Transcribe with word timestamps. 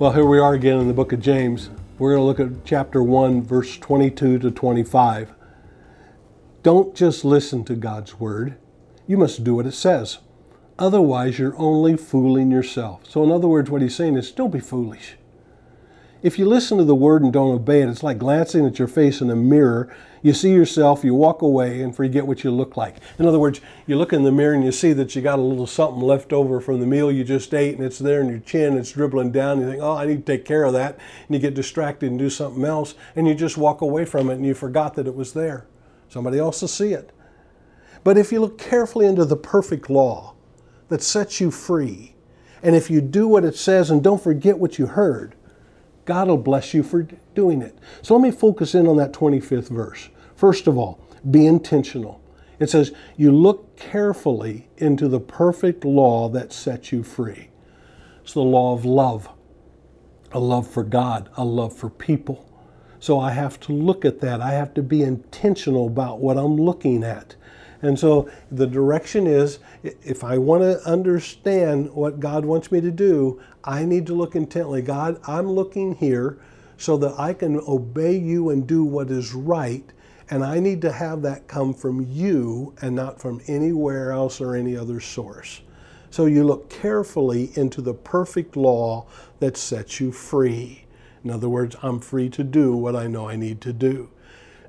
Well, 0.00 0.12
here 0.12 0.24
we 0.24 0.38
are 0.38 0.54
again 0.54 0.78
in 0.78 0.86
the 0.86 0.94
book 0.94 1.12
of 1.12 1.20
James. 1.20 1.70
We're 1.98 2.14
going 2.14 2.20
to 2.20 2.24
look 2.24 2.38
at 2.38 2.64
chapter 2.64 3.02
1, 3.02 3.42
verse 3.42 3.76
22 3.78 4.38
to 4.38 4.50
25. 4.52 5.32
Don't 6.62 6.94
just 6.94 7.24
listen 7.24 7.64
to 7.64 7.74
God's 7.74 8.20
word, 8.20 8.56
you 9.08 9.16
must 9.16 9.42
do 9.42 9.56
what 9.56 9.66
it 9.66 9.74
says. 9.74 10.18
Otherwise, 10.78 11.40
you're 11.40 11.58
only 11.58 11.96
fooling 11.96 12.52
yourself. 12.52 13.10
So, 13.10 13.24
in 13.24 13.32
other 13.32 13.48
words, 13.48 13.70
what 13.70 13.82
he's 13.82 13.96
saying 13.96 14.16
is 14.16 14.30
don't 14.30 14.52
be 14.52 14.60
foolish. 14.60 15.16
If 16.20 16.36
you 16.36 16.46
listen 16.46 16.78
to 16.78 16.84
the 16.84 16.96
word 16.96 17.22
and 17.22 17.32
don't 17.32 17.54
obey 17.54 17.80
it, 17.80 17.88
it's 17.88 18.02
like 18.02 18.18
glancing 18.18 18.66
at 18.66 18.80
your 18.80 18.88
face 18.88 19.20
in 19.20 19.30
a 19.30 19.36
mirror. 19.36 19.94
You 20.20 20.32
see 20.32 20.50
yourself, 20.50 21.04
you 21.04 21.14
walk 21.14 21.42
away 21.42 21.80
and 21.80 21.94
forget 21.94 22.26
what 22.26 22.42
you 22.42 22.50
look 22.50 22.76
like. 22.76 22.96
In 23.20 23.26
other 23.26 23.38
words, 23.38 23.60
you 23.86 23.96
look 23.96 24.12
in 24.12 24.24
the 24.24 24.32
mirror 24.32 24.52
and 24.52 24.64
you 24.64 24.72
see 24.72 24.92
that 24.94 25.14
you 25.14 25.22
got 25.22 25.38
a 25.38 25.42
little 25.42 25.68
something 25.68 26.02
left 26.02 26.32
over 26.32 26.60
from 26.60 26.80
the 26.80 26.86
meal 26.86 27.12
you 27.12 27.22
just 27.22 27.54
ate 27.54 27.76
and 27.76 27.84
it's 27.84 28.00
there 28.00 28.20
in 28.20 28.28
your 28.28 28.40
chin, 28.40 28.76
it's 28.76 28.90
dribbling 28.90 29.30
down. 29.30 29.60
You 29.60 29.70
think, 29.70 29.80
oh, 29.80 29.94
I 29.94 30.06
need 30.06 30.26
to 30.26 30.32
take 30.32 30.44
care 30.44 30.64
of 30.64 30.72
that. 30.72 30.96
And 30.96 31.36
you 31.36 31.38
get 31.38 31.54
distracted 31.54 32.10
and 32.10 32.18
do 32.18 32.30
something 32.30 32.64
else 32.64 32.96
and 33.14 33.28
you 33.28 33.34
just 33.36 33.56
walk 33.56 33.80
away 33.80 34.04
from 34.04 34.28
it 34.28 34.34
and 34.34 34.46
you 34.46 34.54
forgot 34.54 34.94
that 34.94 35.06
it 35.06 35.14
was 35.14 35.34
there. 35.34 35.68
Somebody 36.08 36.40
else 36.40 36.60
will 36.60 36.68
see 36.68 36.94
it. 36.94 37.12
But 38.02 38.18
if 38.18 38.32
you 38.32 38.40
look 38.40 38.58
carefully 38.58 39.06
into 39.06 39.24
the 39.24 39.36
perfect 39.36 39.88
law 39.88 40.34
that 40.88 41.02
sets 41.02 41.40
you 41.40 41.52
free, 41.52 42.16
and 42.60 42.74
if 42.74 42.90
you 42.90 43.00
do 43.00 43.28
what 43.28 43.44
it 43.44 43.54
says 43.54 43.88
and 43.88 44.02
don't 44.02 44.20
forget 44.20 44.58
what 44.58 44.80
you 44.80 44.86
heard, 44.86 45.36
God 46.08 46.28
will 46.28 46.38
bless 46.38 46.72
you 46.72 46.82
for 46.82 47.06
doing 47.34 47.60
it. 47.60 47.78
So 48.00 48.16
let 48.16 48.22
me 48.22 48.30
focus 48.30 48.74
in 48.74 48.88
on 48.88 48.96
that 48.96 49.12
25th 49.12 49.68
verse. 49.68 50.08
First 50.34 50.66
of 50.66 50.78
all, 50.78 50.98
be 51.30 51.44
intentional. 51.44 52.22
It 52.58 52.70
says, 52.70 52.92
You 53.18 53.30
look 53.30 53.76
carefully 53.76 54.70
into 54.78 55.06
the 55.06 55.20
perfect 55.20 55.84
law 55.84 56.30
that 56.30 56.50
sets 56.50 56.92
you 56.92 57.02
free. 57.02 57.50
It's 58.22 58.32
the 58.32 58.40
law 58.40 58.72
of 58.72 58.86
love, 58.86 59.28
a 60.32 60.40
love 60.40 60.66
for 60.66 60.82
God, 60.82 61.28
a 61.36 61.44
love 61.44 61.76
for 61.76 61.90
people. 61.90 62.48
So 63.00 63.20
I 63.20 63.32
have 63.32 63.60
to 63.60 63.72
look 63.74 64.06
at 64.06 64.20
that. 64.22 64.40
I 64.40 64.52
have 64.52 64.72
to 64.74 64.82
be 64.82 65.02
intentional 65.02 65.88
about 65.88 66.20
what 66.20 66.38
I'm 66.38 66.56
looking 66.56 67.04
at. 67.04 67.36
And 67.80 67.98
so 67.98 68.28
the 68.50 68.66
direction 68.66 69.26
is 69.26 69.60
if 69.82 70.24
I 70.24 70.38
want 70.38 70.62
to 70.62 70.80
understand 70.88 71.92
what 71.92 72.20
God 72.20 72.44
wants 72.44 72.72
me 72.72 72.80
to 72.80 72.90
do, 72.90 73.40
I 73.62 73.84
need 73.84 74.06
to 74.08 74.14
look 74.14 74.34
intently. 74.34 74.82
God, 74.82 75.20
I'm 75.26 75.48
looking 75.48 75.94
here 75.94 76.38
so 76.76 76.96
that 76.96 77.18
I 77.18 77.34
can 77.34 77.60
obey 77.68 78.16
you 78.16 78.50
and 78.50 78.66
do 78.66 78.84
what 78.84 79.10
is 79.10 79.32
right. 79.32 79.84
And 80.30 80.44
I 80.44 80.58
need 80.58 80.82
to 80.82 80.92
have 80.92 81.22
that 81.22 81.46
come 81.46 81.72
from 81.72 82.06
you 82.10 82.74
and 82.80 82.94
not 82.94 83.20
from 83.20 83.40
anywhere 83.46 84.12
else 84.12 84.40
or 84.40 84.54
any 84.54 84.76
other 84.76 85.00
source. 85.00 85.62
So 86.10 86.26
you 86.26 86.44
look 86.44 86.70
carefully 86.70 87.50
into 87.54 87.80
the 87.80 87.94
perfect 87.94 88.56
law 88.56 89.06
that 89.40 89.56
sets 89.56 90.00
you 90.00 90.10
free. 90.10 90.84
In 91.22 91.30
other 91.30 91.48
words, 91.48 91.76
I'm 91.82 92.00
free 92.00 92.28
to 92.30 92.44
do 92.44 92.76
what 92.76 92.96
I 92.96 93.06
know 93.06 93.28
I 93.28 93.36
need 93.36 93.60
to 93.62 93.72
do. 93.72 94.10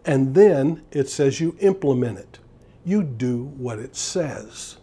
And 0.06 0.36
then 0.36 0.84
it 0.92 1.10
says 1.10 1.40
you 1.40 1.56
implement 1.60 2.20
it 2.20 2.40
you 2.90 3.04
do 3.04 3.44
what 3.58 3.80
it 3.80 3.96
says. 3.96 4.78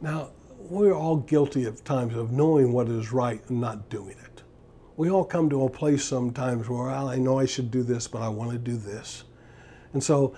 Now, 0.00 0.30
we're 0.58 0.94
all 0.94 1.16
guilty 1.16 1.64
of 1.64 1.84
times 1.84 2.16
of 2.16 2.32
knowing 2.32 2.72
what 2.72 2.88
is 2.88 3.12
right 3.12 3.40
and 3.48 3.60
not 3.60 3.88
doing 3.88 4.16
it. 4.24 4.42
We 4.96 5.10
all 5.10 5.24
come 5.24 5.48
to 5.50 5.64
a 5.64 5.70
place 5.70 6.04
sometimes 6.04 6.68
where 6.68 6.88
well, 6.88 7.08
I 7.08 7.16
know 7.16 7.38
I 7.38 7.46
should 7.46 7.70
do 7.70 7.82
this, 7.82 8.08
but 8.08 8.22
I 8.22 8.28
want 8.28 8.50
to 8.52 8.58
do 8.58 8.76
this. 8.76 9.24
And 9.92 10.02
so, 10.02 10.34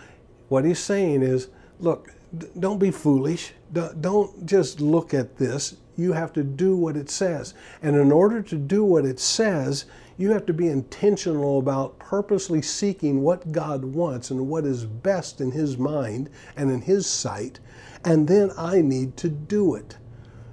what 0.49 0.65
he's 0.65 0.79
saying 0.79 1.23
is 1.23 1.49
look, 1.79 2.13
don't 2.59 2.79
be 2.79 2.91
foolish. 2.91 3.53
Don't 3.73 4.45
just 4.47 4.81
look 4.81 5.15
at 5.15 5.37
this. 5.37 5.77
You 5.99 6.13
have 6.13 6.33
to 6.35 6.45
do 6.45 6.77
what 6.77 6.97
it 6.97 7.11
says. 7.11 7.55
And 7.83 7.97
in 7.97 8.13
order 8.13 8.41
to 8.41 8.57
do 8.57 8.85
what 8.85 9.05
it 9.05 9.19
says, 9.19 9.85
you 10.17 10.31
have 10.31 10.47
to 10.47 10.53
be 10.53 10.69
intentional 10.69 11.59
about 11.59 11.99
purposely 11.99 12.63
seeking 12.63 13.21
what 13.23 13.51
God 13.51 13.85
wants 13.85 14.31
and 14.31 14.47
what 14.49 14.65
is 14.65 14.85
best 14.85 15.41
in 15.41 15.51
His 15.51 15.77
mind 15.77 16.31
and 16.57 16.71
in 16.71 16.83
His 16.83 17.05
sight. 17.05 17.59
And 18.05 18.29
then 18.29 18.53
I 18.57 18.81
need 18.81 19.17
to 19.17 19.29
do 19.29 19.75
it. 19.75 19.99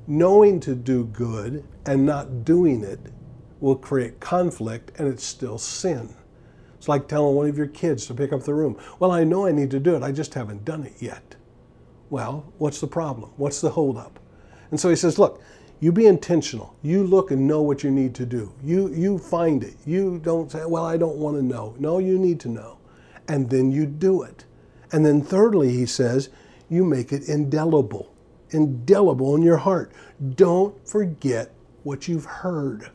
Knowing 0.07 0.59
to 0.61 0.73
do 0.73 1.05
good 1.05 1.63
and 1.85 2.07
not 2.07 2.43
doing 2.43 2.83
it 2.83 2.99
will 3.59 3.75
create 3.75 4.19
conflict 4.19 4.91
and 4.97 5.07
it's 5.07 5.23
still 5.23 5.59
sin. 5.59 6.15
It's 6.75 6.87
like 6.87 7.07
telling 7.07 7.35
one 7.35 7.47
of 7.47 7.57
your 7.57 7.67
kids 7.67 8.07
to 8.07 8.15
pick 8.15 8.33
up 8.33 8.43
the 8.43 8.53
room. 8.55 8.79
Well, 8.99 9.11
I 9.11 9.23
know 9.23 9.45
I 9.45 9.51
need 9.51 9.69
to 9.71 9.79
do 9.79 9.95
it, 9.95 10.01
I 10.01 10.11
just 10.11 10.33
haven't 10.33 10.65
done 10.65 10.83
it 10.83 10.99
yet. 10.99 11.35
Well, 12.09 12.51
what's 12.57 12.81
the 12.81 12.87
problem? 12.87 13.31
What's 13.37 13.61
the 13.61 13.71
holdup? 13.71 14.19
And 14.71 14.79
so 14.79 14.89
he 14.89 14.95
says, 14.95 15.19
Look, 15.19 15.41
you 15.79 15.91
be 15.91 16.05
intentional. 16.05 16.75
You 16.81 17.03
look 17.03 17.31
and 17.31 17.47
know 17.47 17.61
what 17.61 17.83
you 17.83 17.91
need 17.91 18.15
to 18.15 18.25
do. 18.25 18.53
You 18.63 18.93
you 18.93 19.17
find 19.17 19.63
it. 19.63 19.75
You 19.85 20.19
don't 20.23 20.49
say, 20.49 20.65
"Well, 20.65 20.85
I 20.85 20.95
don't 20.95 21.17
want 21.17 21.35
to 21.35 21.43
know." 21.43 21.75
No, 21.77 21.99
you 21.99 22.17
need 22.17 22.39
to 22.41 22.49
know. 22.49 22.77
And 23.27 23.49
then 23.49 23.71
you 23.71 23.85
do 23.85 24.23
it. 24.23 24.45
And 24.91 25.05
then 25.05 25.21
thirdly, 25.21 25.71
he 25.73 25.85
says, 25.85 26.29
you 26.69 26.83
make 26.83 27.11
it 27.11 27.27
indelible. 27.27 28.13
Indelible 28.51 29.35
in 29.35 29.41
your 29.41 29.57
heart. 29.57 29.91
Don't 30.35 30.87
forget 30.87 31.51
what 31.83 32.07
you've 32.07 32.25
heard. 32.25 32.89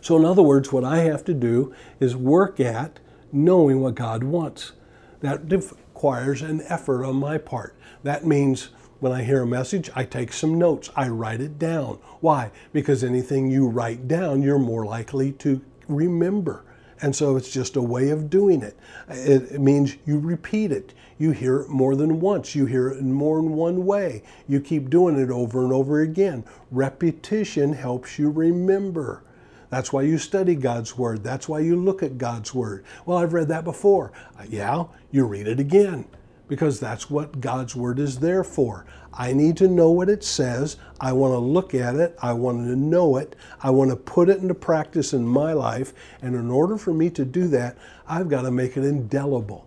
So 0.00 0.16
in 0.16 0.24
other 0.24 0.42
words, 0.42 0.72
what 0.72 0.84
I 0.84 0.98
have 0.98 1.24
to 1.24 1.34
do 1.34 1.74
is 1.98 2.14
work 2.16 2.60
at 2.60 3.00
knowing 3.32 3.80
what 3.80 3.94
God 3.94 4.22
wants. 4.22 4.72
That 5.20 5.50
requires 5.50 6.42
an 6.42 6.62
effort 6.68 7.04
on 7.04 7.16
my 7.16 7.38
part. 7.38 7.74
That 8.02 8.26
means 8.26 8.68
when 9.06 9.16
I 9.16 9.22
hear 9.22 9.42
a 9.42 9.46
message, 9.46 9.88
I 9.94 10.02
take 10.02 10.32
some 10.32 10.58
notes. 10.58 10.90
I 10.96 11.06
write 11.06 11.40
it 11.40 11.60
down. 11.60 12.00
Why? 12.18 12.50
Because 12.72 13.04
anything 13.04 13.48
you 13.48 13.68
write 13.68 14.08
down, 14.08 14.42
you're 14.42 14.58
more 14.58 14.84
likely 14.84 15.30
to 15.32 15.60
remember. 15.86 16.64
And 17.00 17.14
so 17.14 17.36
it's 17.36 17.52
just 17.52 17.76
a 17.76 17.82
way 17.82 18.10
of 18.10 18.28
doing 18.28 18.62
it. 18.62 18.76
It 19.08 19.60
means 19.60 19.96
you 20.06 20.18
repeat 20.18 20.72
it. 20.72 20.92
You 21.18 21.30
hear 21.30 21.60
it 21.60 21.68
more 21.68 21.94
than 21.94 22.18
once. 22.18 22.56
You 22.56 22.66
hear 22.66 22.88
it 22.88 22.98
in 22.98 23.12
more 23.12 23.36
than 23.36 23.52
one 23.52 23.86
way. 23.86 24.24
You 24.48 24.60
keep 24.60 24.90
doing 24.90 25.16
it 25.20 25.30
over 25.30 25.62
and 25.62 25.72
over 25.72 26.00
again. 26.00 26.42
Repetition 26.72 27.74
helps 27.74 28.18
you 28.18 28.28
remember. 28.28 29.22
That's 29.70 29.92
why 29.92 30.02
you 30.02 30.18
study 30.18 30.56
God's 30.56 30.98
Word. 30.98 31.22
That's 31.22 31.48
why 31.48 31.60
you 31.60 31.76
look 31.76 32.02
at 32.02 32.18
God's 32.18 32.52
Word. 32.52 32.84
Well, 33.04 33.18
I've 33.18 33.34
read 33.34 33.46
that 33.48 33.62
before. 33.62 34.10
Uh, 34.36 34.46
yeah, 34.48 34.86
you 35.12 35.26
read 35.26 35.46
it 35.46 35.60
again 35.60 36.06
because 36.48 36.78
that's 36.78 37.10
what 37.10 37.40
God's 37.40 37.74
Word 37.74 37.98
is 37.98 38.18
there 38.18 38.44
for. 38.44 38.86
I 39.12 39.32
need 39.32 39.56
to 39.58 39.68
know 39.68 39.90
what 39.90 40.08
it 40.08 40.22
says. 40.22 40.76
I 41.00 41.12
want 41.12 41.32
to 41.32 41.38
look 41.38 41.74
at 41.74 41.96
it. 41.96 42.16
I 42.22 42.32
want 42.34 42.66
to 42.66 42.76
know 42.76 43.16
it. 43.16 43.34
I 43.62 43.70
want 43.70 43.90
to 43.90 43.96
put 43.96 44.28
it 44.28 44.38
into 44.38 44.54
practice 44.54 45.12
in 45.12 45.26
my 45.26 45.52
life. 45.52 45.92
And 46.22 46.34
in 46.34 46.50
order 46.50 46.76
for 46.76 46.92
me 46.92 47.10
to 47.10 47.24
do 47.24 47.48
that, 47.48 47.76
I've 48.06 48.28
got 48.28 48.42
to 48.42 48.50
make 48.50 48.76
it 48.76 48.84
indelible. 48.84 49.66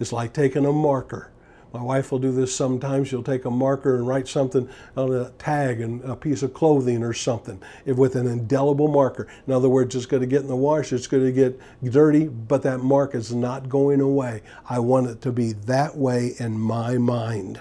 It's 0.00 0.12
like 0.12 0.32
taking 0.32 0.64
a 0.64 0.72
marker 0.72 1.30
my 1.72 1.82
wife 1.82 2.10
will 2.10 2.18
do 2.18 2.32
this 2.32 2.54
sometimes. 2.54 3.08
She'll 3.08 3.22
take 3.22 3.44
a 3.44 3.50
marker 3.50 3.96
and 3.96 4.06
write 4.06 4.26
something 4.26 4.68
on 4.96 5.14
a 5.14 5.30
tag 5.32 5.80
and 5.80 6.02
a 6.02 6.16
piece 6.16 6.42
of 6.42 6.54
clothing 6.54 7.02
or 7.02 7.12
something 7.12 7.62
with 7.84 8.16
an 8.16 8.26
indelible 8.26 8.88
marker. 8.88 9.28
In 9.46 9.52
other 9.52 9.68
words, 9.68 9.94
it's 9.94 10.06
going 10.06 10.22
to 10.22 10.26
get 10.26 10.42
in 10.42 10.48
the 10.48 10.56
wash, 10.56 10.92
it's 10.92 11.06
going 11.06 11.24
to 11.24 11.32
get 11.32 11.60
dirty, 11.84 12.26
but 12.26 12.62
that 12.62 12.78
mark 12.78 13.14
is 13.14 13.34
not 13.34 13.68
going 13.68 14.00
away. 14.00 14.42
I 14.68 14.78
want 14.78 15.08
it 15.08 15.20
to 15.22 15.32
be 15.32 15.52
that 15.52 15.96
way 15.96 16.34
in 16.38 16.58
my 16.58 16.96
mind. 16.96 17.60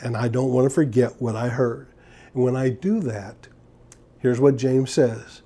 And 0.00 0.16
I 0.16 0.28
don't 0.28 0.50
want 0.50 0.68
to 0.68 0.74
forget 0.74 1.20
what 1.20 1.36
I 1.36 1.48
heard. 1.48 1.88
And 2.34 2.42
when 2.42 2.56
I 2.56 2.70
do 2.70 3.00
that, 3.00 3.48
here's 4.18 4.40
what 4.40 4.56
James 4.56 4.90
says 4.90 5.42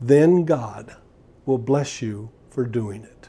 then 0.00 0.44
God 0.44 0.94
will 1.44 1.58
bless 1.58 2.00
you 2.00 2.30
for 2.50 2.64
doing 2.64 3.02
it. 3.02 3.28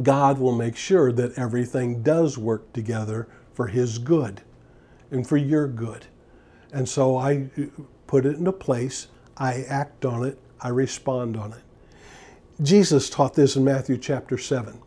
God 0.00 0.38
will 0.38 0.54
make 0.54 0.76
sure 0.76 1.12
that 1.12 1.38
everything 1.38 2.02
does 2.02 2.38
work 2.38 2.72
together 2.72 3.28
for 3.52 3.66
His 3.66 3.98
good 3.98 4.42
and 5.10 5.26
for 5.26 5.36
your 5.36 5.68
good. 5.68 6.06
And 6.72 6.88
so 6.88 7.16
I 7.16 7.50
uh, 7.58 7.64
put 8.06 8.24
it 8.24 8.36
into 8.36 8.52
place, 8.52 9.08
I 9.36 9.64
act 9.68 10.04
on 10.04 10.24
it, 10.24 10.38
I 10.60 10.68
respond 10.68 11.36
on 11.36 11.52
it. 11.52 11.62
Jesus 12.62 13.10
taught 13.10 13.34
this 13.34 13.56
in 13.56 13.64
Matthew 13.64 13.98
chapter 13.98 14.38
7. 14.38 14.80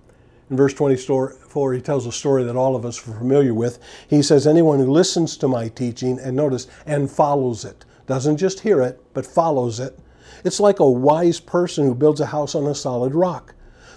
In 0.50 0.57
verse 0.57 0.74
24, 0.74 1.74
he 1.74 1.81
tells 1.81 2.06
a 2.06 2.12
story 2.12 2.44
that 2.44 2.56
all 2.56 2.75
of 2.75 2.85
us 2.85 3.00
are 3.07 3.13
familiar 3.13 3.53
with. 3.53 3.79
He 4.07 4.21
says, 4.21 4.45
Anyone 4.45 4.79
who 4.79 4.91
listens 4.91 5.38
to 5.38 5.47
my 5.47 5.69
teaching, 5.69 6.19
and 6.19 6.35
notice, 6.35 6.68
and 6.85 7.09
follows 7.09 7.65
it, 7.65 7.83
doesn't 8.06 8.38
just 8.38 8.59
hear 8.59 8.81
it, 8.81 9.01
but 9.13 9.25
follows 9.25 9.79
it, 9.79 9.97
it's 10.44 10.59
like 10.59 10.79
a 10.79 10.89
wise 10.89 11.39
person 11.39 11.85
who 11.85 11.95
builds 11.95 12.21
a 12.21 12.27
house 12.27 12.53
on 12.53 12.68
a 12.68 12.75
solid 12.75 13.15
rock. 13.15 13.54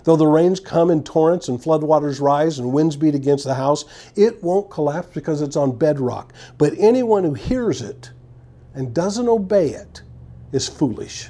Though 0.09 0.17
the 0.17 0.27
rains 0.27 0.59
come 0.59 0.91
in 0.91 1.05
torrents 1.05 1.49
and 1.49 1.61
floodwaters 1.61 2.19
rise 2.19 2.59
and 2.59 2.73
winds 2.73 2.97
beat 2.97 3.15
against 3.15 3.45
the 3.45 3.53
house, 3.53 3.85
it 4.17 4.43
won't 4.43 4.71
collapse 4.71 5.11
because 5.13 5.43
it's 5.43 5.55
on 5.55 5.77
bedrock. 5.77 6.33
But 6.57 6.73
anyone 6.79 7.25
who 7.25 7.35
hears 7.35 7.83
it 7.83 8.11
and 8.73 8.95
doesn't 8.95 9.29
obey 9.29 9.69
it 9.69 10.01
is 10.51 10.67
foolish. 10.67 11.29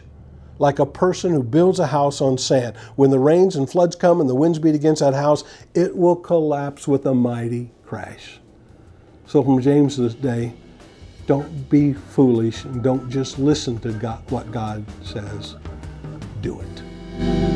Like 0.61 0.79
a 0.79 0.87
person 0.87 1.33
who 1.33 1.43
builds 1.43 1.81
a 1.81 1.89
house 1.89 2.21
on 2.21 2.39
sand. 2.39 2.77
When 2.95 3.11
the 3.11 3.19
rains 3.19 3.57
and 3.57 3.69
floods 3.69 3.97
come 3.97 4.21
and 4.21 4.31
the 4.31 4.37
winds 4.37 4.61
beat 4.61 4.77
against 4.77 5.01
that 5.01 5.13
house, 5.13 5.43
it 5.75 5.97
will 5.97 6.15
collapse 6.15 6.87
with 6.87 7.05
a 7.05 7.15
mighty 7.15 7.73
crash. 7.85 8.39
So, 9.27 9.43
from 9.43 9.61
James's 9.61 10.15
day, 10.15 10.55
Don't 11.27 11.69
be 11.69 11.95
foolish 11.95 12.63
and 12.63 12.81
don't 12.81 13.11
just 13.11 13.41
listen 13.41 13.81
to 13.81 13.93
God, 13.93 14.23
what 14.31 14.53
God 14.53 14.85
says. 15.03 15.57
Do 16.43 16.61
it. 16.61 17.48